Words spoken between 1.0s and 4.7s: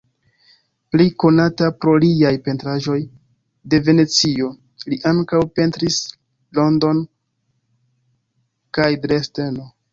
konata pro liaj pentraĵoj de Venecio,